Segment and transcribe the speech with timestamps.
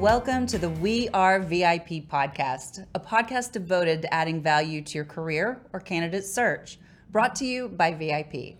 [0.00, 5.04] Welcome to the We Are VIP podcast, a podcast devoted to adding value to your
[5.04, 6.78] career or candidate search,
[7.10, 8.56] brought to you by VIP.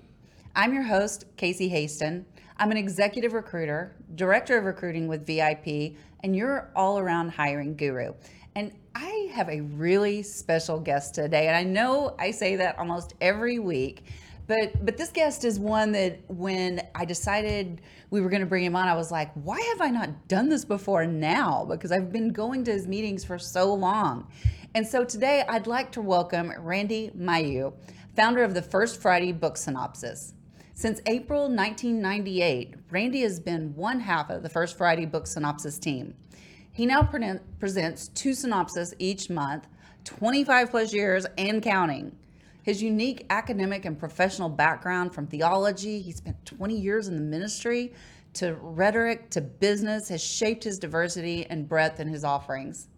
[0.55, 2.27] I'm your host, Casey Hasten.
[2.59, 8.13] I'm an executive recruiter, director of recruiting with VIP, and your all around hiring guru.
[8.55, 13.15] And I have a really special guest today, and I know I say that almost
[13.19, 14.05] every week.
[14.51, 18.65] But but this guest is one that when I decided we were going to bring
[18.65, 21.65] him on, I was like, why have I not done this before now?
[21.71, 24.27] Because I've been going to his meetings for so long.
[24.75, 27.73] And so today I'd like to welcome Randy Mayeux,
[28.17, 30.35] founder of the First Friday Book Synopsis.
[30.75, 36.15] Since April 1998, Randy has been one half of the First Friday Book Synopsis team.
[36.73, 39.69] He now pre- presents two synopses each month,
[40.03, 42.17] 25 plus years and counting.
[42.63, 47.93] His unique academic and professional background from theology, he spent 20 years in the ministry,
[48.35, 52.89] to rhetoric to business has shaped his diversity and breadth in his offerings.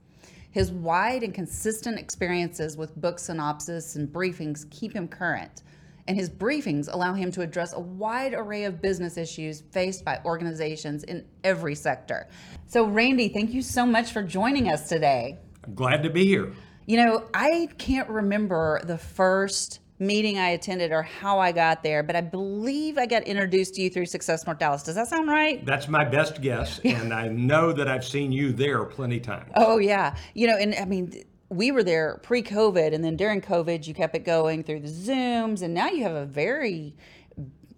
[0.51, 5.63] His wide and consistent experiences with book synopsis and briefings keep him current,
[6.07, 10.21] and his briefings allow him to address a wide array of business issues faced by
[10.27, 12.29] organizations in every sector.
[12.67, 15.39] So, Randy, thank you so much for joining us today.
[15.65, 16.53] I'm glad to be here.
[16.87, 22.03] You know, I can't remember the first meeting I attended or how I got there,
[22.03, 24.83] but I believe I got introduced to you through Success North Dallas.
[24.83, 25.65] Does that sound right?
[25.65, 29.53] That's my best guess, and I know that I've seen you there plenty times.
[29.55, 33.87] Oh yeah, you know, and I mean, we were there pre-COVID, and then during COVID,
[33.87, 36.97] you kept it going through the Zooms, and now you have a very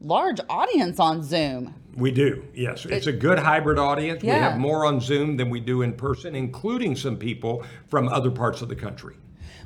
[0.04, 1.74] large audience on Zoom.
[1.96, 2.84] We do, yes.
[2.84, 4.22] It's a good hybrid audience.
[4.22, 8.30] We have more on Zoom than we do in person, including some people from other
[8.30, 9.16] parts of the country.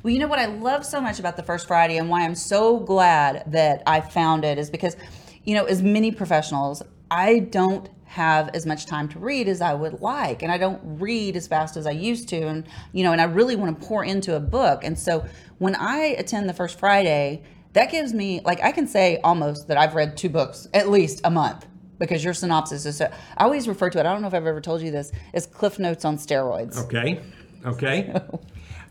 [0.03, 2.35] Well, you know what I love so much about the First Friday and why I'm
[2.35, 4.95] so glad that I found it is because,
[5.43, 9.73] you know, as many professionals, I don't have as much time to read as I
[9.73, 10.41] would like.
[10.41, 12.47] And I don't read as fast as I used to.
[12.47, 14.83] And, you know, and I really want to pour into a book.
[14.83, 15.25] And so
[15.57, 17.43] when I attend the First Friday,
[17.73, 21.21] that gives me, like, I can say almost that I've read two books at least
[21.23, 21.65] a month
[21.99, 23.11] because your synopsis is so.
[23.37, 25.45] I always refer to it, I don't know if I've ever told you this, as
[25.45, 26.77] Cliff Notes on steroids.
[26.85, 27.19] Okay,
[27.65, 28.13] okay.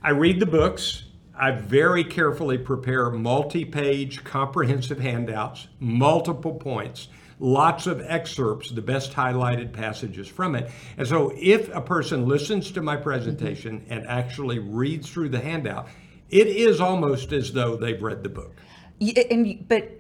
[0.03, 1.05] I read the books.
[1.34, 7.09] I very carefully prepare multi page comprehensive handouts, multiple points,
[7.39, 10.71] lots of excerpts, the best highlighted passages from it.
[10.97, 15.89] And so if a person listens to my presentation and actually reads through the handout,
[16.28, 18.56] it is almost as though they've read the book.
[18.98, 19.98] Yeah, and but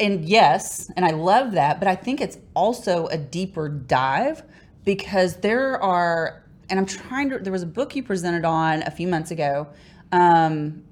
[0.00, 4.42] and yes, and I love that, but I think it's also a deeper dive
[4.84, 8.90] because there are and I'm trying to there was a book you presented on a
[8.90, 9.68] few months ago.
[10.10, 10.84] Um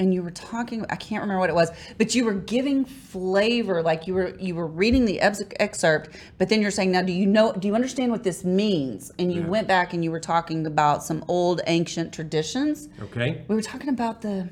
[0.00, 3.82] and you were talking I can't remember what it was, but you were giving flavor
[3.82, 7.26] like you were you were reading the excerpt, but then you're saying now do you
[7.26, 9.12] know do you understand what this means?
[9.18, 12.88] And you went back and you were talking about some old ancient traditions.
[13.00, 13.42] Okay?
[13.48, 14.50] We were talking about the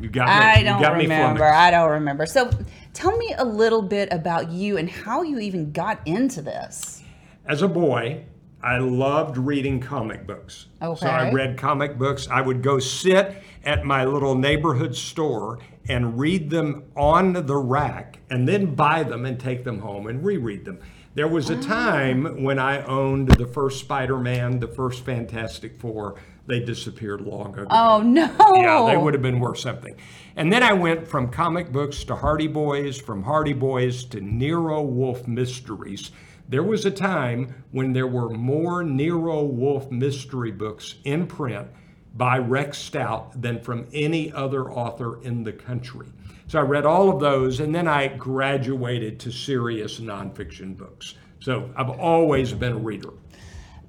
[0.00, 0.32] You got me.
[0.32, 1.44] I don't remember.
[1.44, 2.26] I don't remember.
[2.26, 2.50] So
[2.92, 7.02] tell me a little bit about you and how you even got into this.
[7.46, 8.24] As a boy,
[8.62, 10.66] I loved reading comic books.
[10.82, 11.00] Okay.
[11.00, 12.28] So I read comic books.
[12.28, 15.58] I would go sit at my little neighborhood store
[15.88, 20.24] and read them on the rack and then buy them and take them home and
[20.24, 20.80] reread them.
[21.16, 21.54] There was Ah.
[21.54, 26.16] a time when I owned the first Spider Man, the first Fantastic Four.
[26.46, 27.66] They disappeared long ago.
[27.70, 28.28] Oh no.
[28.54, 29.94] Yeah, they would have been worth something.
[30.36, 34.82] And then I went from comic books to Hardy Boys, from Hardy Boys to Nero
[34.82, 36.10] Wolfe mysteries.
[36.48, 41.66] There was a time when there were more Nero Wolfe mystery books in print
[42.14, 46.08] by Rex Stout than from any other author in the country.
[46.48, 51.14] So I read all of those, and then I graduated to serious nonfiction books.
[51.40, 53.10] So I've always been a reader.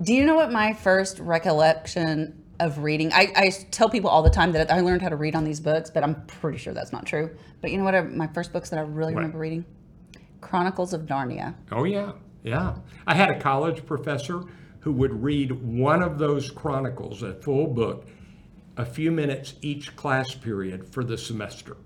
[0.02, 3.14] Do you know what my first recollection of reading?
[3.14, 5.60] I, I tell people all the time that I learned how to read on these
[5.60, 7.36] books, but I'm pretty sure that's not true.
[7.62, 7.94] But you know what?
[7.96, 9.20] Are my first books that I really What?
[9.22, 9.66] remember reading?
[10.42, 11.56] Chronicles of Narnia.
[11.72, 12.14] Oh, yeah,
[12.44, 12.76] yeah.
[13.06, 14.44] I had a college professor
[14.80, 18.08] who would read one of those chronicles, a full book,
[18.78, 21.78] a few minutes each class period for the semester.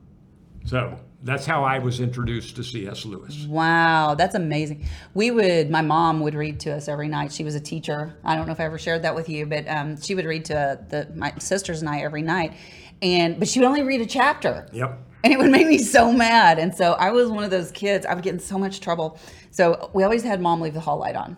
[0.66, 3.06] So That's how I was introduced to C.S.
[3.06, 3.46] Lewis.
[3.46, 4.88] Wow, that's amazing.
[5.14, 7.32] We would, my mom would read to us every night.
[7.32, 8.16] She was a teacher.
[8.24, 10.46] I don't know if I ever shared that with you, but um, she would read
[10.46, 12.54] to the, my sisters and I every night.
[13.04, 14.68] And but she would only read a chapter.
[14.72, 15.00] Yep.
[15.24, 16.58] And it would make me so mad.
[16.58, 18.06] And so I was one of those kids.
[18.08, 19.20] I would get in so much trouble.
[19.52, 21.38] So we always had mom leave the hall light on,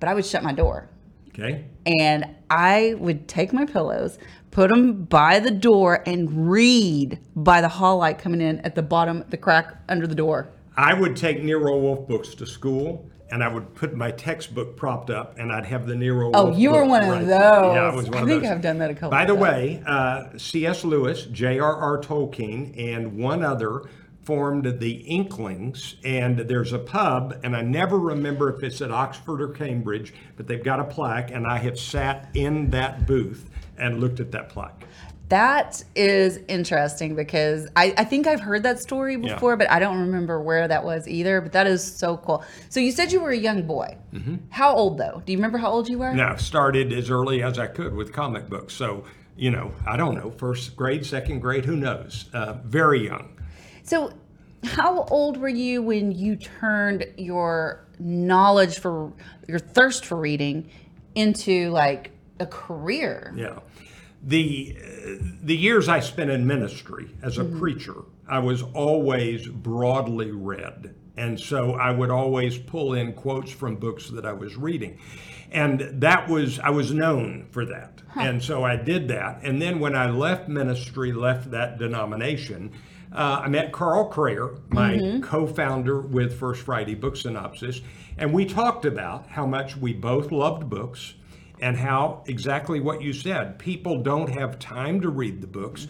[0.00, 0.88] but I would shut my door.
[1.28, 1.64] Okay.
[1.86, 4.18] And I would take my pillows,
[4.50, 8.82] put them by the door, and read by the hall light coming in at the
[8.82, 10.48] bottom, the crack under the door.
[10.76, 15.10] I would take Nero Wolfe books to school, and I would put my textbook propped
[15.10, 16.30] up, and I'd have the Nero.
[16.34, 17.28] Oh, Wolfe you were one of those.
[17.28, 18.52] Yeah, I was one I of think those.
[18.52, 19.42] I've done that a couple By the times.
[19.42, 20.84] way, uh, C.S.
[20.84, 21.98] Lewis, J.R.R.
[22.00, 23.82] Tolkien, and one other
[24.22, 29.40] formed the Inklings, and there's a pub, and I never remember if it's at Oxford
[29.40, 33.49] or Cambridge, but they've got a plaque, and I have sat in that booth
[33.80, 34.84] and looked at that plaque.
[35.30, 40.00] That is interesting because I, I think I've heard that story before, but I don't
[40.00, 41.40] remember where that was either.
[41.40, 42.44] But that is so cool.
[42.68, 43.96] So you said you were a young boy.
[44.12, 44.36] Mm-hmm.
[44.50, 45.22] How old though?
[45.24, 46.12] Do you remember how old you were?
[46.12, 48.74] Now, started as early as I could with comic books.
[48.74, 49.04] So,
[49.36, 52.28] you know, I don't know, first grade, second grade, who knows?
[52.32, 53.36] Uh, very young.
[53.84, 54.12] So,
[54.64, 59.12] how old were you when you turned your knowledge for
[59.46, 60.68] your thirst for reading
[61.14, 63.32] into like a career?
[63.36, 63.60] Yeah.
[64.22, 64.76] The,
[65.42, 70.94] the years I spent in ministry as a preacher, I was always broadly read.
[71.16, 74.98] And so I would always pull in quotes from books that I was reading.
[75.50, 78.02] And that was, I was known for that.
[78.14, 79.40] And so I did that.
[79.42, 82.72] And then when I left ministry, left that denomination,
[83.12, 87.80] uh, I met Karl Krayer, my co founder with First Friday Book Synopsis,
[88.16, 91.14] and we talked about how much we both loved books
[91.60, 95.86] and how exactly what you said people don't have time to read the books,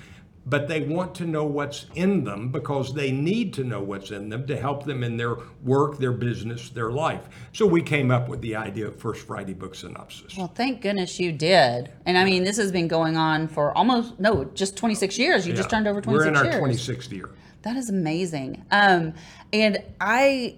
[0.47, 4.29] but they want to know what's in them because they need to know what's in
[4.29, 7.29] them to help them in their work, their business, their life.
[7.53, 10.37] So we came up with the idea of First Friday Book Synopsis.
[10.37, 11.93] Well, thank goodness you did.
[12.07, 15.47] And I mean, this has been going on for almost no, just 26 years.
[15.47, 16.27] You just turned over twenty six.
[16.37, 16.89] We're 26 in our years.
[16.89, 17.31] 26th year.
[17.63, 18.65] That is amazing.
[18.71, 19.13] Um,
[19.53, 20.57] and I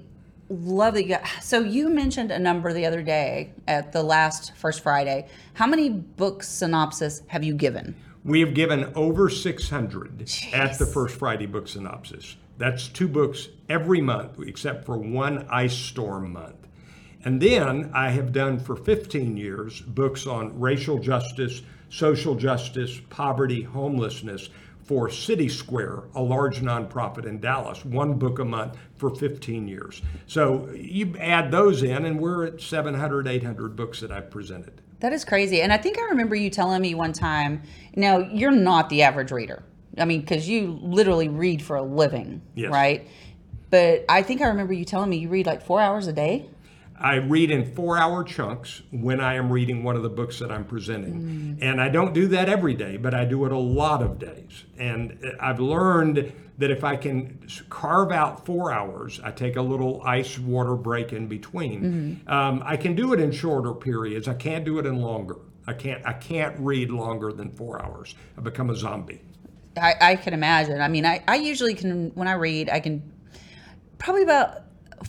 [0.53, 4.55] love that you got, so you mentioned a number the other day at the last
[4.55, 5.29] First Friday.
[5.55, 7.97] How many book synopsis have you given?
[8.25, 12.37] We have given over 600 at the First Friday Book Synopsis.
[12.59, 16.69] That's two books every month, except for one ice storm month.
[17.25, 23.63] And then I have done for 15 years books on racial justice, social justice, poverty,
[23.63, 24.51] homelessness
[24.93, 30.03] for City Square, a large nonprofit in Dallas, one book a month for 15 years.
[30.27, 34.83] So you add those in, and we're at 700, 800 books that I've presented.
[35.01, 35.63] That is crazy.
[35.63, 37.63] And I think I remember you telling me one time,
[37.97, 39.63] now you're not the average reader.
[39.97, 42.71] I mean, because you literally read for a living, Yes.
[42.71, 43.09] right?
[43.71, 46.51] But I think I remember you telling me you read like four hours a day.
[47.03, 50.53] I read in four hour chunks when I am reading one of the books that
[50.53, 51.21] I'm presenting.
[51.21, 51.59] Mm.
[51.61, 54.65] And I don't do that every day, but I do it a lot of days.
[54.79, 59.63] And uh, I've learned that if I can carve out four hours, I take a
[59.63, 61.83] little ice water break in between.
[61.83, 62.33] Mm-hmm.
[62.33, 64.29] Um, I can do it in shorter periods.
[64.29, 65.39] I can't do it in longer.
[65.67, 66.05] I can't.
[66.07, 68.15] I can't read longer than four hours.
[68.39, 69.23] I become a zombie.
[69.77, 70.81] I, I can imagine.
[70.81, 73.13] I mean, I, I usually can, when I read, I can
[73.99, 74.63] probably about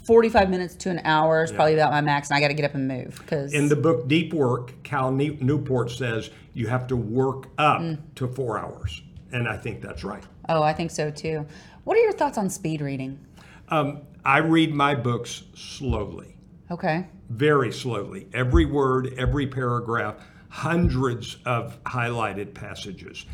[0.06, 2.66] 45 minutes to an hour is probably about my max, and I got to get
[2.66, 6.96] up and move because In the book Deep Work, Cal Newport says you have to
[6.96, 7.82] work up
[8.16, 9.02] to four hours,
[9.32, 10.24] and I think that's right.
[10.50, 11.46] oh, I think so too.
[11.84, 13.20] What are your thoughts on speed reading?
[13.70, 16.36] Um, I read my books slowly,
[16.72, 17.08] Okay.
[17.30, 18.28] very slowly.
[18.34, 20.16] Every word, every paragraph,
[20.50, 23.26] hundreds of highlighted passages.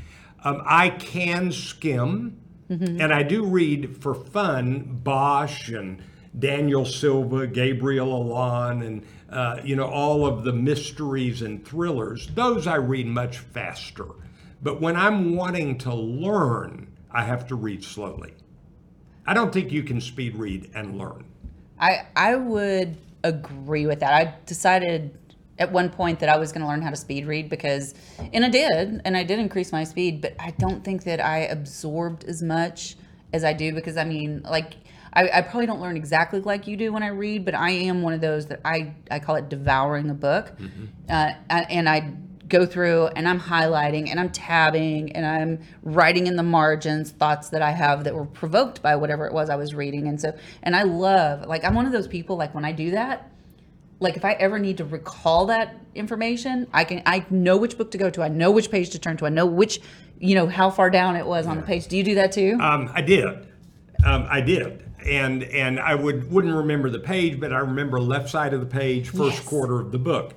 [0.44, 2.40] Um, I can skim,
[2.70, 6.02] and I do read for fun Bosch and
[6.40, 12.28] Daniel Silva, Gabriel Allon, and uh, you know all of the mysteries and thrillers.
[12.28, 14.08] Those I read much faster.
[14.62, 18.34] But when I'm wanting to learn, I have to read slowly.
[19.26, 21.26] I don't think you can speed read and learn.
[21.80, 24.14] I I would agree with that.
[24.14, 25.18] I decided
[25.60, 27.94] at one point that I was going to learn how to speed read because,
[28.34, 31.40] and I did, and I did increase my speed, but I don't think that I
[31.40, 32.96] absorbed as much
[33.34, 34.76] as I do because I mean, like.
[35.14, 38.02] I, I probably don't learn exactly like you do when I read, but I am
[38.02, 40.52] one of those that I, I call it devouring a book.
[41.10, 42.14] Uh, and I
[42.48, 47.50] go through and I'm highlighting and I'm tabbing and I'm writing in the margins thoughts
[47.50, 50.08] that I have that were provoked by whatever it was I was reading.
[50.08, 52.92] And so, and I love, like, I'm one of those people, like, when I do
[52.92, 53.32] that,
[54.00, 57.92] like, if I ever need to recall that information, I can, I know which book
[57.92, 58.24] to go to.
[58.24, 59.26] I know which page to turn to.
[59.26, 59.82] I know which,
[60.20, 61.88] you know, how far down it was on the page.
[61.88, 62.58] Do you do that too?
[62.60, 63.26] Um, I did.
[64.06, 68.30] Um, I did, and and I would wouldn't remember the page, but I remember left
[68.30, 69.46] side of the page, first Yes.
[69.48, 70.34] quarter of the book.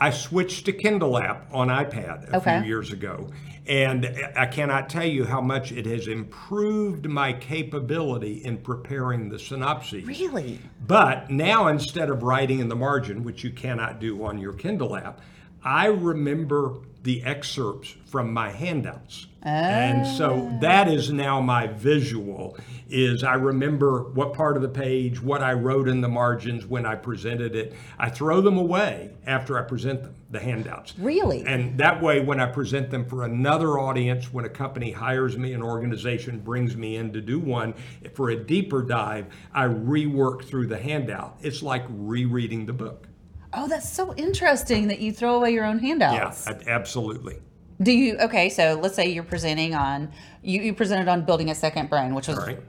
[0.00, 2.58] I switched to Kindle app on iPad a Okay.
[2.60, 3.28] few years ago,
[3.68, 9.38] and I cannot tell you how much it has improved my capability in preparing the
[9.38, 10.04] synopses.
[10.04, 10.58] Really?
[10.88, 14.96] But now instead of writing in the margin, which you cannot do on your Kindle
[14.96, 15.20] app,
[15.62, 19.26] I remember the excerpts from my handouts.
[19.44, 22.56] And so that is now my visual
[22.88, 26.86] is I remember what part of the page, what I wrote in the margins when
[26.86, 27.74] I presented it.
[27.98, 30.96] I throw them away after I present them, the handouts.
[30.98, 31.44] Really?
[31.44, 35.54] And that way, when I present them for another audience, when a company hires me,
[35.54, 37.74] an organization brings me in to do one
[38.14, 41.38] for a deeper dive, I rework through the handout.
[41.40, 43.08] It's like rereading the book.
[43.54, 46.46] Oh, that's so interesting that you throw away your own Yeah, handouts.
[46.46, 47.36] I- absolutely.
[47.82, 48.48] Do you okay?
[48.48, 52.28] So let's say you're presenting on you, you presented on building a second brain, which
[52.28, 52.60] was right.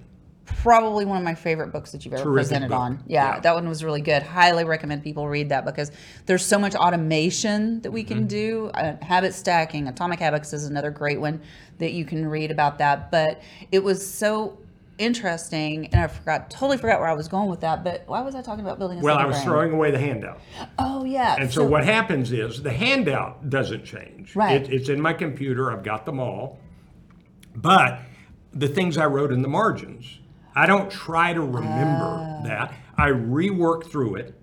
[0.45, 2.79] probably one of my favorite books that you've ever Terrific presented book.
[2.79, 3.03] on.
[3.05, 3.39] Yeah, Yeah.
[3.41, 4.23] that one was really good.
[4.23, 5.91] Highly recommend people read that because
[6.25, 8.13] there's so much automation that we Mm-hmm.
[8.13, 8.71] can do.
[8.73, 11.41] Uh, habit stacking, Atomic Habits is another great one
[11.77, 13.11] that you can read about that.
[13.11, 14.57] But it was so
[14.97, 17.83] interesting, and I forgot totally forgot where I was going with that.
[17.83, 19.45] But why was I talking about building a Well, I was brain?
[19.45, 20.39] throwing away the handout.
[20.77, 21.35] Oh yeah.
[21.39, 24.35] And so, what happens is the handout doesn't change.
[24.35, 24.61] Right.
[24.61, 25.71] It, it's in my computer.
[25.71, 26.59] I've got them all.
[27.55, 27.99] But
[28.53, 30.19] the things I wrote in the margins,
[30.55, 32.41] I don't try to remember ah.
[32.43, 32.73] that.
[32.97, 34.35] I rework through it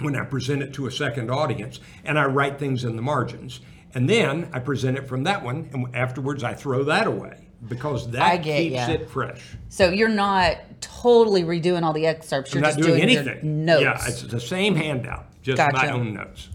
[0.00, 3.60] when I present it to a second audience, and I write things in the margins.
[3.92, 8.08] And then I present it from that one, and afterwards I throw that away because
[8.08, 8.90] I that get keeps ya.
[8.90, 9.42] it fresh.
[9.68, 12.54] So you're not totally redoing all the excerpts.
[12.54, 13.64] You're I'm not just doing anything.
[13.64, 13.82] Notes.
[13.82, 15.92] Yeah, it's the same handout, just my Gotcha.
[15.92, 16.48] own notes.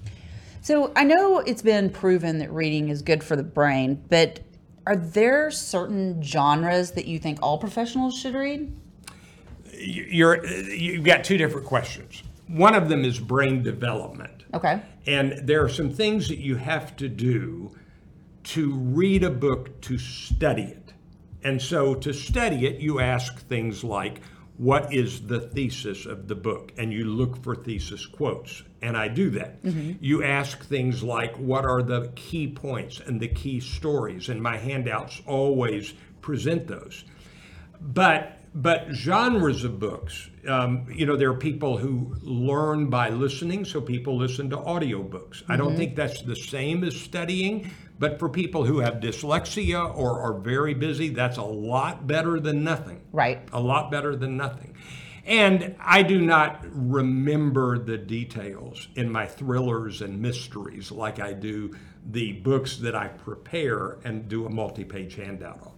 [0.61, 4.39] So I know it's been proven that reading is good for the brain, but
[4.87, 8.71] are there certain genres that you think all professionals should read?
[9.77, 12.23] you're you've got two different questions.
[12.47, 14.43] One of them is brain development.
[14.53, 14.81] Okay.
[15.07, 17.75] And there are some things that you have to do
[18.43, 20.84] to read a book to study it.
[21.45, 24.19] And so to study it, you ask things like,
[24.57, 26.71] what is the thesis of the book?
[26.77, 28.63] And you look for thesis quotes.
[28.81, 29.59] And I do that.
[30.01, 34.29] You ask things like, what are the key points and the key stories?
[34.29, 37.03] And my handouts always present those
[37.81, 43.65] but but genres of books um, you know there are people who learn by listening
[43.65, 48.27] so people listen to audiobooks i don't think that's the same as studying but for
[48.29, 53.39] people who have dyslexia or are very busy that's a lot better than nothing Right.
[53.53, 54.75] a lot better than nothing
[55.25, 61.73] and i do not remember the details in my thrillers and mysteries like i do
[62.11, 65.71] the books that i prepare and do a multi-page handout on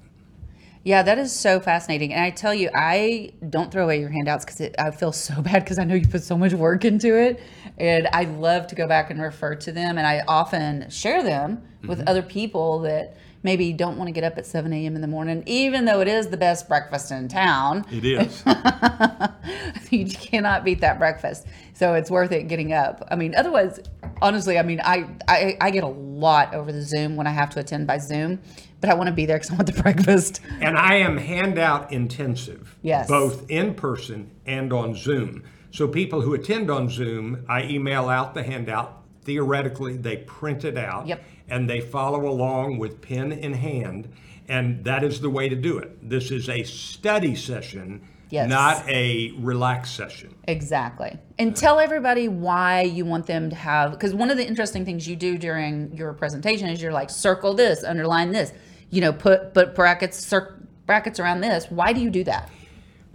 [0.83, 2.13] Yeah, that is so fascinating.
[2.13, 5.63] And I tell you, I don't throw away your handouts because I feel so bad
[5.65, 7.41] because I know you put so much work into it.
[7.77, 9.97] And I love to go back and refer to them.
[9.97, 12.07] And I often share them with mm-hmm.
[12.07, 14.95] other people that maybe don't want to get up at 7 a.m.
[14.95, 17.85] in the morning, even though it is the best breakfast in town.
[17.91, 18.43] it is
[19.91, 21.45] you cannot beat that breakfast.
[21.73, 23.07] So it's worth it getting up.
[23.11, 23.79] I mean, otherwise,
[24.21, 27.49] honestly, I mean, I, I, I get a lot over the Zoom when I have
[27.51, 28.39] to attend by Zoom,
[28.81, 30.41] but I want to be there because I want the breakfast.
[30.59, 33.07] And I am handout intensive, Yes.
[33.07, 35.43] both in person and on Zoom.
[35.71, 39.03] So people who attend on Zoom, I email out the handout.
[39.23, 41.21] Theoretically, they print it out Yep.
[41.49, 44.07] and they follow along with pen in hand.
[44.47, 46.09] And that is the way to do it.
[46.09, 48.49] This is a study session, Yes.
[48.49, 50.33] not a relax session.
[50.47, 51.17] Exactly.
[51.37, 55.07] And tell everybody why you want them to have, because one of the interesting things
[55.07, 58.53] you do during your presentation is you're like, circle this, underline this,
[58.89, 61.65] you know, put, put brackets, cir- brackets around this.
[61.69, 62.49] Why do you do that?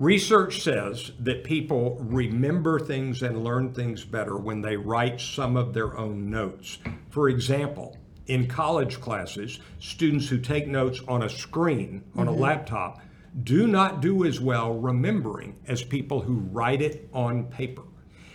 [0.02, 5.72] Research says that people remember things and learn things better when they write some of
[5.72, 6.78] their own notes.
[7.10, 12.40] For example, in college classes, students who take notes on a screen, on a mm-hmm.
[12.40, 13.00] laptop,
[13.44, 17.84] do not do as well remembering as people who write it on paper.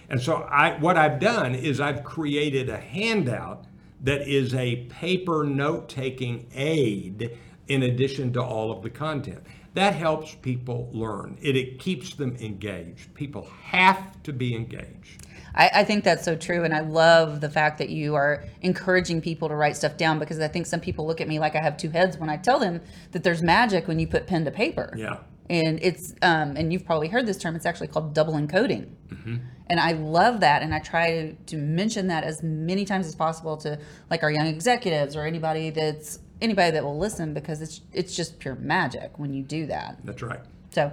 [0.10, 3.66] And so I what I've done is I've created a handout
[4.04, 9.44] that is a paper note-taking aid in addition to all of the content.
[9.78, 11.38] That helps people learn.
[11.42, 13.14] It, it keeps them engaged.
[13.14, 15.26] People have to be engaged.
[15.56, 16.64] I, I think that's so true.
[16.64, 20.40] And I love the fact that you are encouraging people to write stuff down because
[20.40, 22.60] I think some people look at me like I have two heads when I tell
[22.60, 22.82] them
[23.12, 24.94] that there's magic when you put pen to paper.
[24.96, 25.18] Yeah.
[25.50, 28.90] And it's, um, and you've probably heard this term, it's actually called double encoding.
[29.10, 29.38] Mm-hmm.
[29.68, 30.62] And I love that.
[30.62, 33.80] And I try to, to mention that as many times as possible to
[34.10, 38.40] like our young executives or anybody that's, anybody that will listen because it's, it's just
[38.40, 39.98] pure magic when you do that.
[40.04, 40.42] That's right.
[40.72, 40.92] So,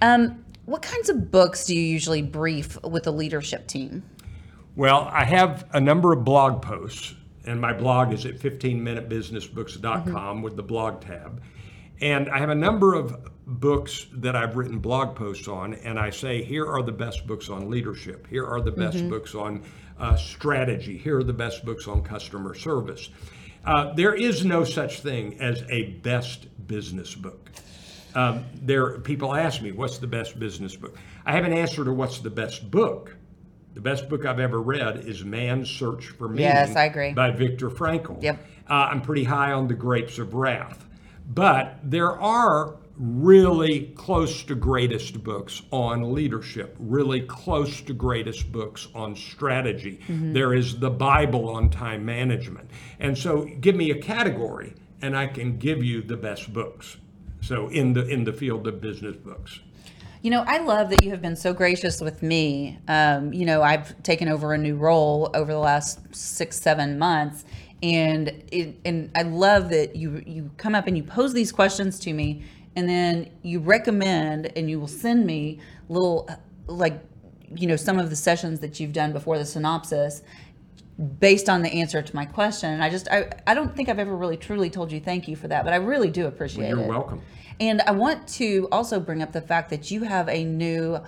[0.00, 4.02] um, what kinds of books do you usually brief with the leadership team?
[4.76, 7.14] Well, I have a number of blog posts,
[7.46, 10.42] and my blog is at 15minutebusinessbooks.com mm-hmm.
[10.42, 11.42] with the blog tab.
[12.00, 16.10] And I have a number of books that I've written blog posts on, and I
[16.10, 18.26] say, here are the best books on leadership.
[18.26, 19.10] Here are the best mm-hmm.
[19.10, 19.62] books on
[19.98, 20.96] uh, strategy.
[20.96, 23.10] Here are the best books on customer service.
[23.64, 27.50] Uh, there is no such thing as a best business book.
[28.14, 30.96] Um, there, people ask me, what's the best business book?
[31.26, 33.16] I have an answer to what's the best book.
[33.74, 36.44] The best book I've ever read is Man's Search for Meaning.
[36.44, 37.12] Yes, I agree.
[37.12, 38.22] By Viktor Frankl.
[38.22, 38.38] Yep.
[38.70, 40.86] Uh, I'm pretty high on The Grapes of Wrath.
[41.26, 48.88] But there are really close to greatest books on leadership, really close to greatest books
[48.94, 50.00] on strategy.
[50.06, 50.32] Mm-hmm.
[50.32, 52.70] There is the Bible on time management.
[53.00, 56.96] And so give me a category and I can give you the best books.
[57.40, 59.60] So in the in the field of business books.
[60.22, 62.78] You know, I love that you have been so gracious with me.
[62.88, 67.44] Um, you know, I've taken over a new role over the last six, seven months,
[67.82, 71.98] and it, and I love that you you come up and you pose these questions
[72.00, 72.42] to me,
[72.76, 76.28] and then you recommend and you will send me little
[76.66, 77.00] like
[77.54, 80.22] you know some of the sessions that you've done before the synopsis
[81.18, 82.70] based on the answer to my question.
[82.70, 85.36] And i just i, I don't think i've ever really truly told you thank you
[85.36, 86.82] for that but i really do appreciate well, you're it.
[86.82, 87.22] you're welcome.
[87.60, 90.98] And i want to also bring up the fact that you have a new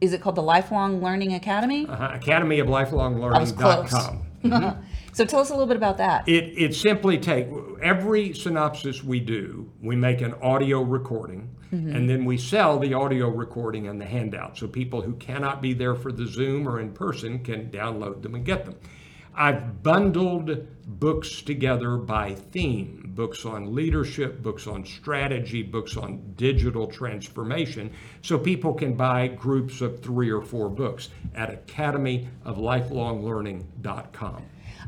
[0.00, 1.86] is it called the lifelong learning academy?
[1.86, 2.10] Uh-huh.
[2.14, 4.82] academy of lifelong learning.com mm-hmm.
[5.12, 6.28] So tell us a little bit about that.
[6.28, 7.48] It, it simply take
[7.82, 11.94] every synopsis we do, we make an audio recording, mm-hmm.
[11.94, 14.56] and then we sell the audio recording and the handout.
[14.56, 18.34] So people who cannot be there for the Zoom or in person can download them
[18.34, 18.76] and get them.
[19.34, 26.86] I've bundled books together by theme books on leadership, books on strategy, books on digital
[26.86, 27.92] transformation,
[28.22, 34.42] so people can buy groups of three or four books at academyoflifelonglearning.com.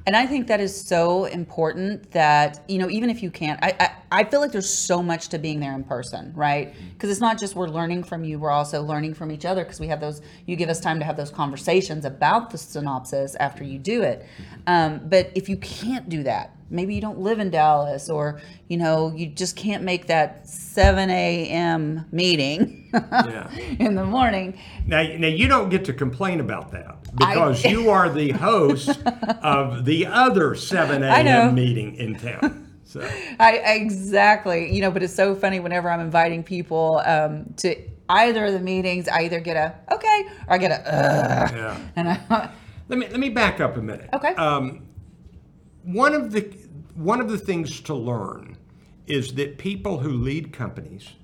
[0.07, 3.75] And I think that is so important that, you know, even if you can't, I,
[3.81, 6.75] I, I feel like there's so much to being there in person, right?
[6.93, 9.81] Because it's not just we're learning from you, we're also learning from each other because
[9.81, 13.65] we have those, you give us time to have those conversations about the synopsis after
[13.65, 14.27] you do it.
[14.67, 18.77] Um, but if you can't do that, maybe you don't live in Dallas or, you
[18.77, 22.05] know, you just can't make that 7 a.m.
[22.13, 22.91] meeting
[23.79, 24.59] in the morning.
[24.87, 28.99] Now, now, you don't get to complain about that because I, you are the host
[29.43, 31.55] of the other 7 a.m.
[31.55, 32.73] meeting in town.
[32.85, 33.01] So.
[33.41, 37.77] I, exactly, you know, but it's so funny whenever I'm inviting people um, to
[38.09, 41.81] either of the meetings, I either get a okay or I get a uh, yeah.
[41.97, 42.51] and I,
[42.89, 44.11] let me let me back up a minute.
[44.13, 44.35] Okay.
[44.35, 44.87] Um,
[45.83, 46.43] one of the
[46.95, 48.57] one of the things to learn
[49.07, 51.15] is that people who lead companies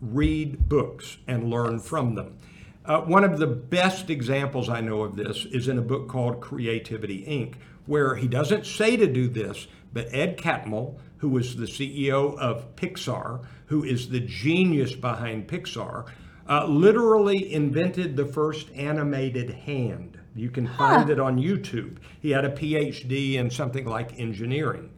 [0.00, 2.38] read books and learn from them.
[2.84, 6.40] Uh, one of the best examples I know of this is in a book called
[6.40, 7.54] Creativity Inc.,
[7.86, 12.74] where he doesn't say to do this, but Ed Catmull, who was the CEO of
[12.74, 16.06] Pixar, who is the genius behind Pixar,
[16.48, 20.18] uh, literally invented the first animated hand.
[20.34, 21.12] You can find huh.
[21.12, 21.98] it on YouTube.
[22.20, 24.90] He had a PhD in something like engineering.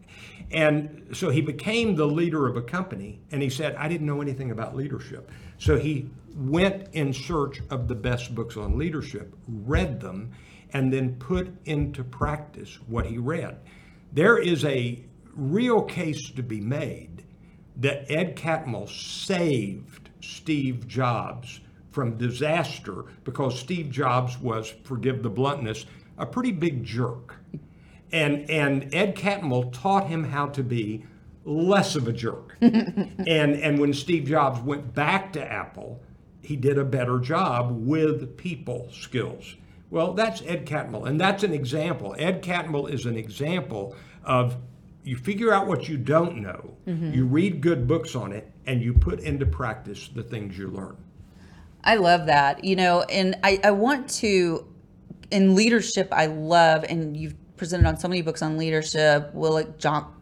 [0.51, 4.23] And so he became the leader of a company, and he said, I didn't know
[4.23, 5.31] anything about leadership.
[5.64, 10.33] So he went in search of the best books on leadership, read them,
[10.74, 13.57] and then put into practice what he read.
[14.12, 15.03] There is a
[15.35, 17.24] real case to be made
[17.77, 21.61] that Ed Catmull saved Steve Jobs
[21.92, 25.87] from disaster because Steve Jobs was, forgive the bluntness,
[26.18, 27.37] a pretty big jerk.
[28.12, 31.07] And, and Ed Catmull taught him how to be
[31.44, 32.57] less of a jerk.
[32.61, 36.00] and, and when Steve Jobs went back to Apple,
[36.40, 39.57] he did a better job with people skills.
[39.90, 42.16] Well, that's Ed Catmull, and that's an example.
[42.18, 44.57] Ed Catmull is an example of
[45.04, 47.12] you figure out what you don't know, mm-hmm.
[47.12, 50.96] you read good books on it, and you put into practice the things you learn.
[51.85, 52.64] I love that.
[52.64, 54.66] You know, and I, I want to,
[55.30, 60.14] in leadership, I love, and you've presented on so many books on leadership, Willett Jock,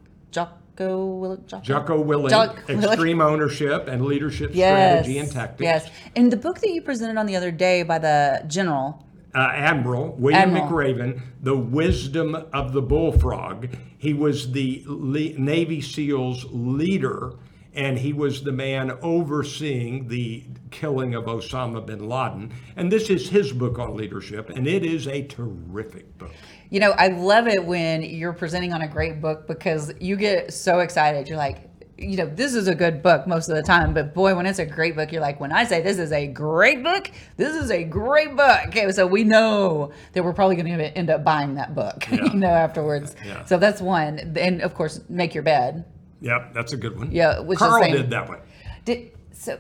[0.76, 5.62] Jocko Willett, Jocko, Jocko Willink, Jock, Extreme Ownership and Leadership yes, Strategy and Tactics.
[5.62, 5.90] Yes.
[6.16, 10.14] And the book that you presented on the other day by the general, uh, Admiral
[10.18, 10.68] William Admiral.
[10.68, 13.68] McRaven, the wisdom of the bullfrog.
[13.98, 17.35] He was the Le- Navy SEALs leader
[17.74, 22.52] and he was the man overseeing the killing of Osama bin Laden.
[22.76, 26.32] And this is his book on leadership, and it is a terrific book.
[26.70, 30.52] You know, I love it when you're presenting on a great book because you get
[30.52, 31.28] so excited.
[31.28, 34.35] You're like, you know, this is a good book most of the time, but boy,
[34.35, 37.11] when it's a great book, you're like, when I say this is a great book,
[37.37, 38.58] this is a great book.
[38.68, 42.24] Okay, so we know that we're probably going to end up buying that book, Yeah.
[42.24, 43.14] you know, afterwards.
[43.24, 43.44] Yeah.
[43.44, 44.18] So that's one.
[44.37, 45.85] And of course, make your bed.
[46.22, 47.11] Yep, that's a good one.
[47.12, 48.38] Yeah, which Karl did that one.
[48.85, 49.58] Did so.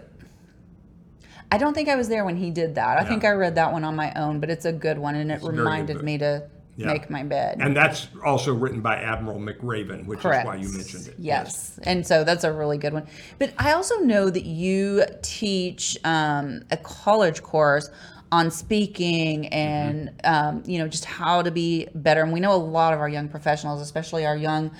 [1.50, 2.98] I don't think I was there when he did that.
[2.98, 5.30] I think I read that one on my own, but it's a good one, and
[5.30, 6.86] it a reminded me to Yeah.
[6.86, 7.58] make my bed.
[7.60, 10.44] And that's also written by Admiral McRaven, which Correct.
[10.44, 11.14] is why you mentioned it.
[11.18, 11.78] Yes.
[11.82, 13.06] And so that's a really good one.
[13.38, 17.90] But I also know that you teach um, a college course
[18.30, 22.22] on speaking and um, you know just how to be better.
[22.22, 24.70] And we know a lot of our young professionals, especially our young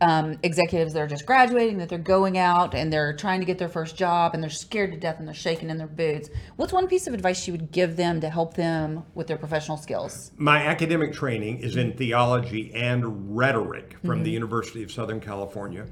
[0.00, 3.58] um, executives that are just graduating, that they're going out and they're trying to get
[3.58, 6.30] their first job and they're scared to death and they're shaking in their boots.
[6.56, 9.76] What's one piece of advice you would give them to help them with their professional
[9.76, 10.30] skills?
[10.36, 15.86] My academic training is in theology and rhetoric from the University of Southern California.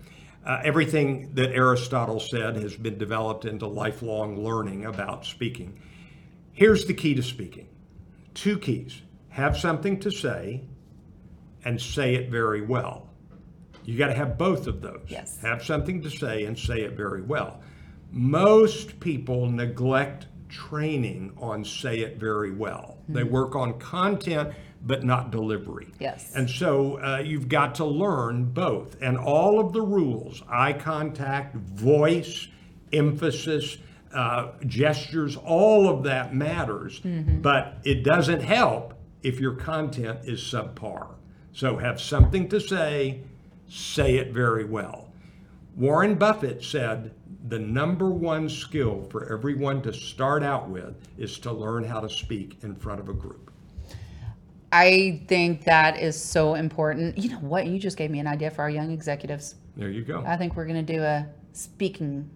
[0.45, 5.81] Uh, everything that Aristotle said has been developed into lifelong learning about speaking.
[6.53, 7.69] Here's the key to speaking
[8.35, 10.63] two keys have something to say
[11.65, 13.06] and say it very well.
[13.87, 15.07] You got to have both of those.
[15.09, 15.39] Yes.
[15.43, 17.61] Have something to say and say it very well.
[18.11, 22.99] Most people neglect training on say it very well.
[23.09, 24.53] They work on content
[24.87, 25.89] but not delivery.
[25.99, 26.33] Yes.
[26.35, 28.97] And so uh, you've got to learn both.
[29.01, 32.49] And all of the rules eye contact, voice,
[32.93, 33.79] emphasis,
[34.15, 37.01] uh, gestures all of that matters.
[37.01, 37.41] Mm-hmm.
[37.41, 41.09] But it doesn't help if your content is subpar.
[41.53, 43.23] So have something to say,
[43.69, 45.09] say it very well.
[45.77, 47.13] Warren Buffett said
[47.49, 52.09] the number one skill for everyone to start out with is to learn how to
[52.09, 53.53] speak in front of a group.
[54.73, 57.17] I think that is so important.
[57.19, 57.67] You know what?
[57.67, 59.55] You just gave me an idea for our young executives.
[59.77, 60.25] There you go.
[60.27, 62.29] I think we're going to do a speaking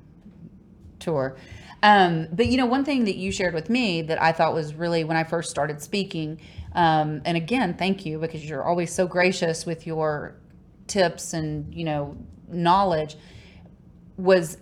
[0.99, 1.37] tour.
[1.83, 4.75] Um, but you know, one thing that you shared with me that I thought was
[4.75, 6.40] really when I first started speaking,
[6.75, 10.37] um, and again, thank you because you're always so gracious with your
[10.90, 12.16] tips and you know
[12.48, 13.16] knowledge,
[14.16, 14.59] was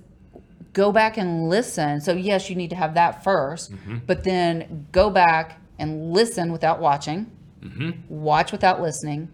[0.73, 2.01] go back and listen.
[2.01, 3.97] So yes, you need to have that 1st Mm-hmm.
[4.07, 7.31] but then go back and listen without watching,
[7.63, 7.91] Mm-hmm.
[8.09, 9.29] watch without listening,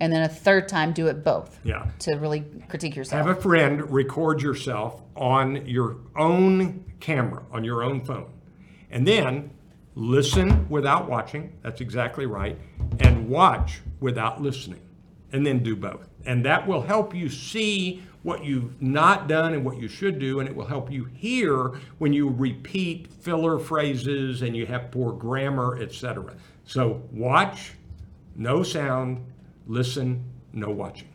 [0.00, 1.90] and then a third time do it both Yeah.
[2.00, 3.26] to really critique yourself.
[3.26, 8.30] Have a friend record yourself on your own camera, on your own phone.
[8.90, 9.50] And then
[9.94, 11.52] listen without watching.
[11.62, 12.56] That's exactly right.
[13.00, 14.80] And watch without listening.
[15.32, 16.08] And then do both.
[16.24, 20.40] And that will help you see what you've not done and what you should do.
[20.40, 25.12] And it will help you hear when you repeat filler phrases and you have poor
[25.12, 26.34] grammar, etc.
[26.64, 27.72] So watch,
[28.36, 29.24] no sound,
[29.66, 31.08] listen, no watching.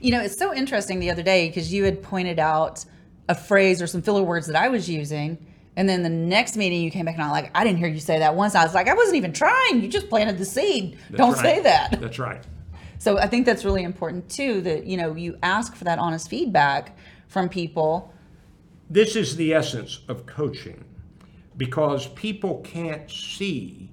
[0.00, 2.84] You know, it's so interesting the other day because you had pointed out
[3.28, 5.46] a phrase or some filler words that I was using.
[5.76, 8.00] And then the next meeting you came back and I'm like, I didn't hear you
[8.00, 8.54] say that once.
[8.54, 9.80] I was like, I wasn't even trying.
[9.80, 10.98] You just planted the seed.
[11.10, 11.40] That's Don't right.
[11.40, 12.00] say that.
[12.00, 12.42] That's right.
[13.00, 16.28] So I think that's really important too that, you know, you ask for that honest
[16.28, 18.12] feedback from people.
[18.90, 20.84] This is the essence of coaching
[21.56, 23.90] because people can't see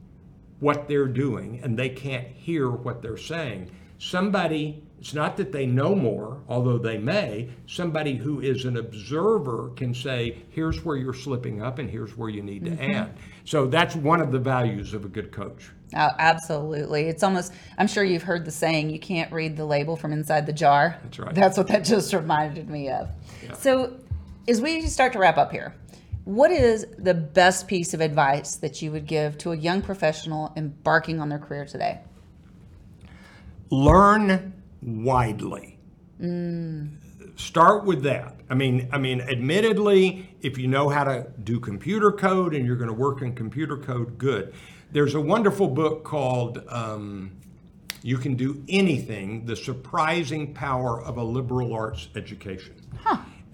[0.60, 3.72] what they're doing and they can't hear what they're saying.
[4.00, 9.72] Somebody, it's not that they know more, although they may, somebody who is an observer
[9.76, 12.92] can say, here's where you're slipping up and here's where you need to mm-hmm.
[12.92, 13.18] add.
[13.44, 15.72] So that's one of the values of a good coach.
[15.96, 17.04] Oh, absolutely.
[17.08, 20.46] It's almost, I'm sure you've heard the saying, you can't read the label from inside
[20.46, 21.00] the jar.
[21.04, 21.34] That's right.
[21.34, 23.10] That's what that just reminded me of.
[23.58, 23.98] So,
[24.48, 25.76] as we start to wrap up here,
[26.26, 30.52] what is the best piece of advice that you would give to a young professional
[30.58, 32.02] embarking on their career today?
[33.70, 35.78] Learn widely.
[37.36, 38.36] Start with that.
[38.50, 42.78] I mean, I mean, admittedly, if you know how to do computer code and you're
[42.78, 44.54] going to work in computer code, good.
[44.92, 47.32] There's a wonderful book called um,
[48.02, 52.76] "You Can Do Anything: The Surprising Power of a Liberal Arts Education."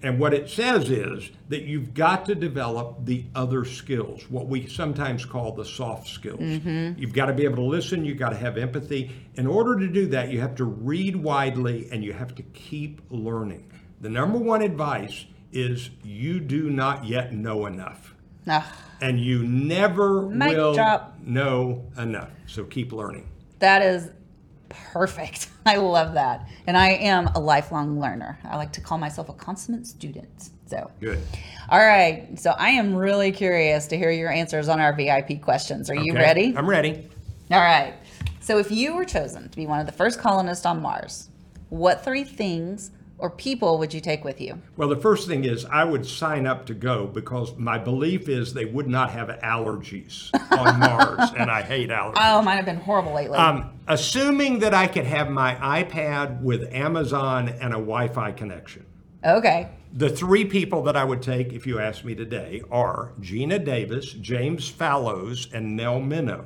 [0.04, 4.66] And what it says is that you've got to develop the other skills, what we
[4.66, 6.40] sometimes call the soft skills.
[6.42, 9.10] You've got to be able to listen, you've got to have empathy.
[9.36, 13.00] In order to do that, you have to read widely and you have to keep
[13.08, 13.72] learning.
[14.02, 18.14] The number one advice is you do not yet know enough.
[18.46, 21.14] Ah, And you never Mic will drop.
[21.24, 22.28] know enough.
[22.46, 23.26] So keep learning.
[23.60, 24.10] that is
[24.92, 25.48] perfect.
[25.66, 26.48] I love that.
[26.66, 28.38] And I am a lifelong learner.
[28.44, 30.50] I like to call myself a consummate student.
[30.66, 31.20] So, Good.
[31.68, 32.28] all right.
[32.38, 35.90] So, I am really curious to hear your answers on our VIP questions.
[35.90, 36.22] Are you Okay?
[36.22, 36.54] ready?
[36.56, 37.08] I'm ready.
[37.50, 37.94] All right.
[38.40, 41.28] So, if you were chosen to be one of the first colonists on Mars,
[41.68, 42.90] what three things
[43.24, 44.60] or people would you take with you?
[44.76, 48.52] Well, the first thing is I would sign up to go because my belief is
[48.52, 52.18] they would not have allergies on Mars, and I hate allergies.
[52.20, 53.38] Oh, mine have been horrible lately.
[53.38, 58.84] Um, assuming that I could have my iPad with Amazon and a Wi Fi connection.
[59.24, 59.70] okay.
[59.96, 64.12] The three people that I would take, if you ask me today, are Geena Davis,
[64.12, 66.44] James Fallows, and Nell Minow.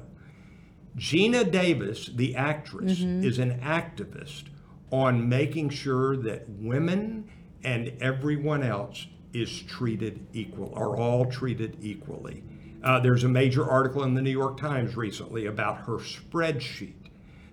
[0.97, 4.45] Geena Davis, the actress, is an activist
[4.91, 7.31] on making sure that women
[7.65, 12.43] and everyone else is treated equal, are all treated equally.
[12.83, 16.95] Uh, there's a major article in the New York Times recently about her spreadsheet.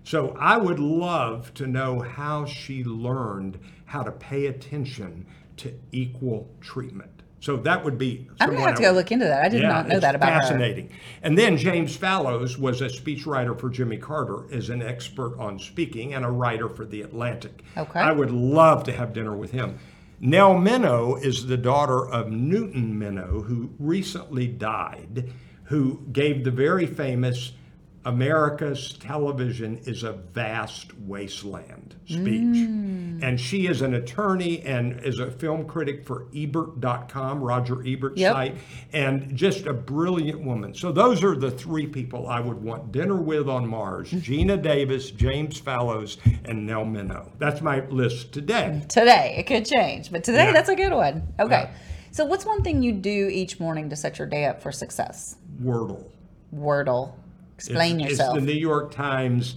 [0.03, 5.25] So I would love to know how she learned how to pay attention
[5.57, 7.14] to equal treatment.
[7.45, 8.27] So that would be.
[8.39, 9.45] I'm gonna have to go look into that.
[9.45, 10.39] I did not know that about her.
[10.39, 10.89] fascinating.
[11.21, 16.15] And then James Fallows was a speechwriter for Jimmy Carter, is an expert on speaking
[16.15, 17.61] and a writer for The Atlantic.
[17.77, 17.99] Okay.
[17.99, 19.77] I would love to have dinner with him.
[20.19, 25.31] Nell Minow is the daughter of Newton Minow, who recently died,
[25.65, 27.51] who gave the very famous
[28.05, 32.23] America's television is a vast wasteland speech.
[32.57, 33.23] Mm.
[33.23, 38.33] And she is an attorney and is a film critic for Ebert.com, Roger Ebert's Yep.
[38.33, 38.57] site,
[38.93, 40.75] and just a brilliant woman.
[40.75, 45.09] So those are the three people I would want dinner with on Mars Geena Davis,
[45.09, 47.31] James Fallows, and Nell Minow.
[47.39, 48.83] That's my list today.
[48.87, 50.53] Today, it could change, but today Yeah.
[50.53, 51.23] that's a good one.
[51.39, 51.61] Okay.
[51.63, 51.69] Yeah.
[52.11, 55.35] So, what's one thing you do each morning to set your day up for success?
[55.61, 56.03] Wordle.
[56.55, 57.13] Wordle.
[57.55, 58.37] Explain it's, yourself.
[58.37, 59.55] It's the New York Times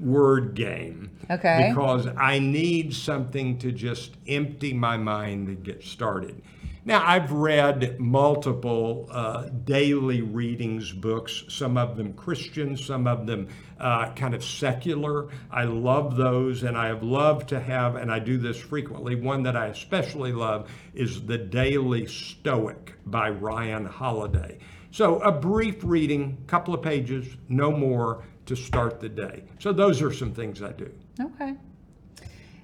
[0.00, 1.10] word game.
[1.30, 1.68] Okay.
[1.70, 6.42] Because I need something to just empty my mind and get started.
[6.86, 13.48] Now, I've read multiple uh, daily readings books, some of them Christian, some of them
[13.80, 15.28] uh, kind of secular.
[15.50, 19.14] I love those, and I have loved to have, and I do this frequently.
[19.14, 24.58] One that I especially love is The Daily Stoic by Ryan Holiday.
[24.94, 29.42] So, a brief reading, couple of pages, no more to start the day.
[29.58, 30.88] So, those are some things I do.
[31.20, 31.56] okay.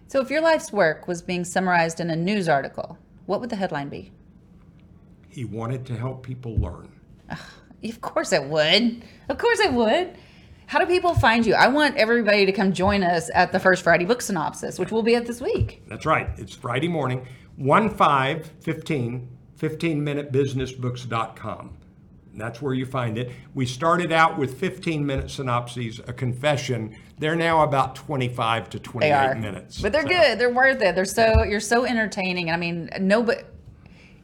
[0.07, 3.57] So, if your life's work was being summarized in a news article, what would the
[3.57, 4.13] headline be?
[5.29, 6.93] He wanted to help people learn.
[7.83, 9.03] Of course it would.
[9.29, 10.17] Of course it would.
[10.67, 11.55] How do people find you?
[11.55, 15.03] I want everybody to come join us at the first Friday book synopsis, which we'll
[15.03, 15.83] be at this week.
[15.89, 16.29] That's right.
[16.37, 21.80] It's Friday morning, 1 5 15, 15minutebusinessbooks.com.
[22.35, 23.31] That's where you find it.
[23.55, 26.97] We started out with 15 minute synopses, a confession.
[27.19, 29.81] They're now about 25 to 28 They are, minutes.
[29.81, 30.39] but they're So, good.
[30.39, 30.95] They're worth it.
[30.95, 32.51] They're so you're so entertaining.
[32.51, 33.47] I mean, no, but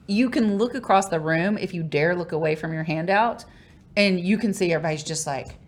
[0.06, 3.44] you can look across the room if you dare look away from your handout,
[3.96, 5.58] and you can see everybody's just like,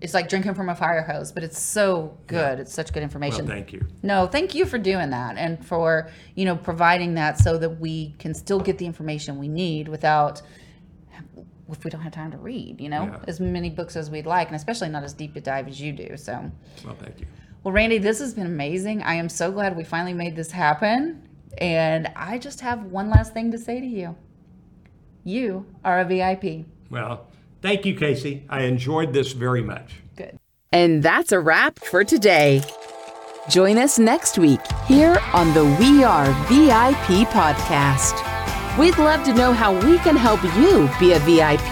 [0.00, 1.32] it's like drinking from a fire hose.
[1.32, 2.60] But it's so good.
[2.60, 3.46] It's such good Well, information.
[3.46, 3.84] thank you.
[4.02, 8.14] No, thank you for doing that and for, you know, providing that so that we
[8.18, 10.42] can still get the information we need without
[11.70, 13.18] if we don't have time to read, you know, Yeah.
[13.28, 15.92] as many books as we'd like and especially not as deep a dive as you
[15.92, 16.16] do.
[16.16, 16.50] So,
[16.84, 17.26] Well, thank you.
[17.62, 19.02] well, Randy, this has been amazing.
[19.02, 21.22] I am so glad we finally made this happen.
[21.58, 24.14] And I just have one last thing to say to you.
[25.24, 26.66] You are a VIP.
[26.90, 27.26] Well,
[27.62, 28.44] thank you, Casey.
[28.48, 29.96] I enjoyed this very much.
[30.16, 30.38] Good.
[30.72, 32.62] And that's a wrap for today.
[33.48, 38.22] Join us next week here on the We Are VIP podcast.
[38.78, 41.70] We'd love to know how we can help you be a VIP.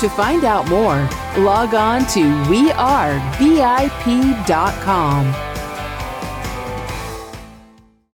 [0.00, 1.06] To find out more,
[1.44, 3.18] log on to wearevip.com.